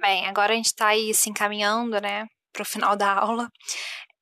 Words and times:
Bem, 0.00 0.26
agora 0.26 0.52
a 0.52 0.56
gente 0.56 0.66
está 0.66 0.88
aí 0.88 1.12
se 1.12 1.28
encaminhando, 1.28 2.00
né, 2.00 2.26
para 2.52 2.62
o 2.62 2.64
final 2.64 2.96
da 2.96 3.12
aula. 3.14 3.50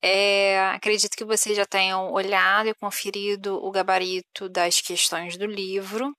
É, 0.03 0.61
acredito 0.71 1.17
que 1.17 1.25
vocês 1.25 1.57
já 1.57 1.67
tenham 1.67 2.13
olhado 2.13 2.69
e 2.69 2.75
conferido 2.75 3.56
o 3.64 3.71
gabarito 3.71 4.49
das 4.49 4.81
questões 4.81 5.37
do 5.37 5.47
livro. 5.47 6.15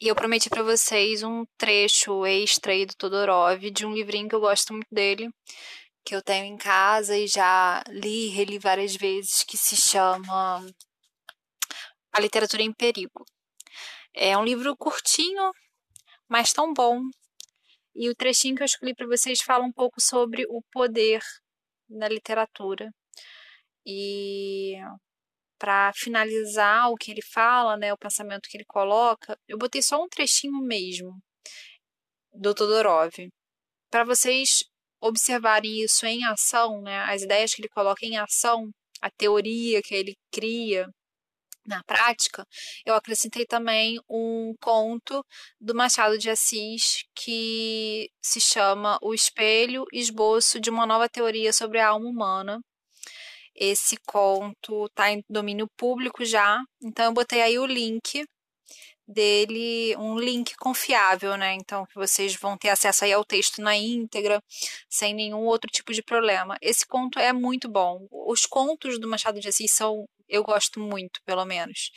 E 0.00 0.08
eu 0.08 0.14
prometi 0.16 0.50
para 0.50 0.62
vocês 0.62 1.22
um 1.22 1.44
trecho 1.58 2.26
extra 2.26 2.72
aí 2.72 2.86
do 2.86 2.94
Todorov, 2.96 3.70
de 3.70 3.86
um 3.86 3.92
livrinho 3.94 4.28
que 4.28 4.34
eu 4.34 4.40
gosto 4.40 4.72
muito 4.72 4.88
dele, 4.92 5.30
que 6.04 6.14
eu 6.14 6.22
tenho 6.22 6.46
em 6.46 6.56
casa 6.56 7.16
e 7.16 7.28
já 7.28 7.82
li 7.88 8.28
e 8.28 8.30
reli 8.30 8.58
várias 8.58 8.96
vezes, 8.96 9.44
que 9.44 9.56
se 9.58 9.76
chama 9.76 10.66
A 12.12 12.20
Literatura 12.20 12.62
em 12.62 12.72
Perigo. 12.72 13.24
É 14.14 14.36
um 14.36 14.44
livro 14.44 14.76
curtinho, 14.76 15.52
mas 16.28 16.52
tão 16.52 16.72
bom. 16.74 17.02
E 18.00 18.08
o 18.08 18.14
trechinho 18.14 18.54
que 18.54 18.62
eu 18.62 18.66
escolhi 18.66 18.94
para 18.94 19.08
vocês 19.08 19.40
fala 19.42 19.64
um 19.64 19.72
pouco 19.72 20.00
sobre 20.00 20.46
o 20.48 20.62
poder 20.70 21.20
na 21.90 22.08
literatura. 22.08 22.88
E 23.84 24.76
para 25.58 25.92
finalizar 25.94 26.92
o 26.92 26.94
que 26.94 27.10
ele 27.10 27.22
fala, 27.22 27.76
né, 27.76 27.92
o 27.92 27.98
pensamento 27.98 28.48
que 28.48 28.56
ele 28.56 28.64
coloca, 28.68 29.36
eu 29.48 29.58
botei 29.58 29.82
só 29.82 30.00
um 30.00 30.08
trechinho 30.08 30.60
mesmo 30.60 31.18
do 32.32 32.54
Todorov, 32.54 33.12
para 33.90 34.04
vocês 34.04 34.62
observarem 35.00 35.82
isso 35.82 36.06
em 36.06 36.24
ação, 36.24 36.80
né, 36.82 37.00
as 37.00 37.22
ideias 37.22 37.52
que 37.52 37.62
ele 37.62 37.68
coloca 37.68 38.06
em 38.06 38.16
ação, 38.16 38.70
a 39.02 39.10
teoria 39.10 39.82
que 39.82 39.94
ele 39.94 40.14
cria 40.32 40.86
na 41.68 41.82
prática, 41.84 42.46
eu 42.84 42.94
acrescentei 42.94 43.46
também 43.46 44.00
um 44.08 44.54
conto 44.60 45.24
do 45.60 45.74
Machado 45.74 46.18
de 46.18 46.30
Assis 46.30 47.04
que 47.14 48.10
se 48.22 48.40
chama 48.40 48.98
O 49.02 49.14
Espelho 49.14 49.84
Esboço 49.92 50.58
de 50.60 50.70
uma 50.70 50.86
Nova 50.86 51.08
Teoria 51.08 51.52
sobre 51.52 51.78
a 51.78 51.88
Alma 51.88 52.08
Humana, 52.08 52.60
esse 53.54 53.96
conto 54.06 54.86
está 54.86 55.10
em 55.10 55.22
domínio 55.28 55.68
público 55.76 56.24
já, 56.24 56.58
então 56.82 57.06
eu 57.06 57.12
botei 57.12 57.42
aí 57.42 57.58
o 57.58 57.66
link 57.66 58.24
dele, 59.08 59.96
um 59.96 60.18
link 60.18 60.54
confiável, 60.56 61.36
né? 61.36 61.54
Então 61.54 61.86
que 61.86 61.94
vocês 61.94 62.36
vão 62.36 62.56
ter 62.58 62.68
acesso 62.68 63.04
aí 63.04 63.12
ao 63.12 63.24
texto 63.24 63.62
na 63.62 63.74
íntegra, 63.76 64.40
sem 64.88 65.14
nenhum 65.14 65.40
outro 65.46 65.70
tipo 65.70 65.92
de 65.92 66.02
problema. 66.02 66.56
Esse 66.60 66.86
conto 66.86 67.18
é 67.18 67.32
muito 67.32 67.68
bom. 67.68 68.06
Os 68.10 68.46
contos 68.46 69.00
do 69.00 69.08
Machado 69.08 69.40
de 69.40 69.48
Assis 69.48 69.72
são 69.72 70.06
eu 70.28 70.42
gosto 70.42 70.80
muito, 70.80 71.20
pelo 71.24 71.44
menos. 71.44 71.90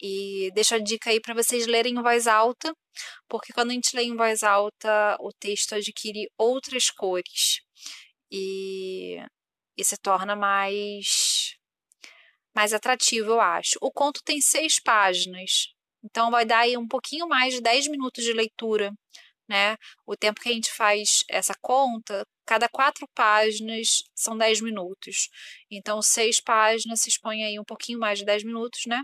E 0.00 0.50
deixo 0.54 0.74
a 0.74 0.78
dica 0.78 1.10
aí 1.10 1.20
para 1.20 1.34
vocês 1.34 1.66
lerem 1.66 1.94
em 1.94 2.02
voz 2.02 2.26
alta, 2.26 2.72
porque 3.28 3.52
quando 3.52 3.70
a 3.70 3.74
gente 3.74 3.94
lê 3.96 4.04
em 4.04 4.16
voz 4.16 4.42
alta, 4.42 5.16
o 5.20 5.30
texto 5.38 5.74
adquire 5.74 6.28
outras 6.38 6.90
cores. 6.90 7.60
E 8.30 9.18
e 9.76 9.84
se 9.84 9.96
torna 9.96 10.36
mais 10.36 11.56
mais 12.54 12.72
atrativo, 12.74 13.30
eu 13.32 13.40
acho. 13.40 13.78
O 13.80 13.90
conto 13.90 14.20
tem 14.24 14.40
seis 14.40 14.78
páginas, 14.80 15.68
então 16.04 16.30
vai 16.30 16.44
dar 16.44 16.60
aí 16.60 16.76
um 16.76 16.86
pouquinho 16.86 17.26
mais 17.28 17.54
de 17.54 17.62
10 17.62 17.88
minutos 17.88 18.24
de 18.24 18.32
leitura, 18.32 18.92
né? 19.48 19.76
O 20.06 20.16
tempo 20.16 20.40
que 20.40 20.48
a 20.48 20.52
gente 20.52 20.72
faz 20.72 21.24
essa 21.28 21.54
conta, 21.60 22.26
cada 22.46 22.68
quatro 22.68 23.06
páginas 23.14 24.04
são 24.14 24.36
10 24.36 24.60
minutos. 24.60 25.28
Então, 25.70 26.00
seis 26.02 26.40
páginas 26.40 27.00
se 27.00 27.08
expõe 27.08 27.44
aí 27.44 27.58
um 27.58 27.64
pouquinho 27.64 27.98
mais 27.98 28.18
de 28.18 28.24
10 28.24 28.44
minutos, 28.44 28.82
né? 28.86 29.02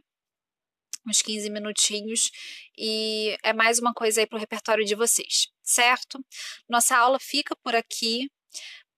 Uns 1.06 1.22
15 1.22 1.50
minutinhos. 1.50 2.30
E 2.77 3.36
é 3.42 3.53
mais 3.53 3.78
uma 3.78 3.92
coisa 3.95 4.20
aí 4.20 4.27
para 4.27 4.36
o 4.36 4.41
repertório 4.41 4.84
de 4.84 4.95
vocês, 4.95 5.48
certo? 5.62 6.19
Nossa 6.69 6.97
aula 6.97 7.19
fica 7.20 7.56
por 7.62 7.75
aqui. 7.75 8.30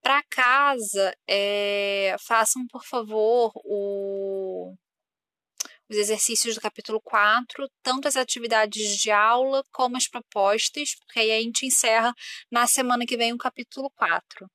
Para 0.02 0.22
casa, 0.30 1.14
é, 1.28 2.16
façam, 2.26 2.66
por 2.68 2.84
favor, 2.84 3.52
o, 3.64 4.74
os 5.90 5.96
exercícios 5.96 6.54
do 6.54 6.60
capítulo 6.60 7.00
4, 7.02 7.68
tanto 7.82 8.06
as 8.06 8.16
atividades 8.16 8.96
de 8.96 9.10
aula 9.10 9.64
como 9.72 9.96
as 9.96 10.06
propostas, 10.06 10.94
porque 10.94 11.18
aí 11.18 11.32
a 11.32 11.40
gente 11.40 11.66
encerra 11.66 12.14
na 12.50 12.66
semana 12.66 13.04
que 13.04 13.16
vem 13.16 13.32
o 13.32 13.38
capítulo 13.38 13.90
4. 13.96 14.48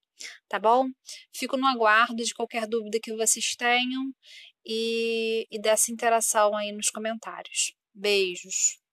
Tá 0.48 0.58
bom? 0.58 0.88
Fico 1.34 1.58
no 1.58 1.68
aguardo 1.68 2.24
de 2.24 2.34
qualquer 2.34 2.66
dúvida 2.66 3.00
que 3.04 3.14
vocês 3.14 3.54
tenham 3.58 4.14
e, 4.66 5.46
e 5.52 5.60
dessa 5.60 5.92
interação 5.92 6.56
aí 6.56 6.72
nos 6.72 6.90
comentários. 6.90 7.74
Beijos! 7.94 8.85